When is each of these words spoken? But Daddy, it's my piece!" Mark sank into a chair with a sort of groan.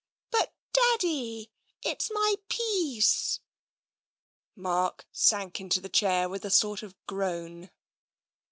But 0.31 0.51
Daddy, 0.73 1.51
it's 1.83 2.09
my 2.11 2.33
piece!" 2.49 3.39
Mark 4.55 5.05
sank 5.11 5.61
into 5.61 5.79
a 5.85 5.89
chair 5.89 6.27
with 6.27 6.43
a 6.43 6.49
sort 6.49 6.81
of 6.81 6.95
groan. 7.05 7.69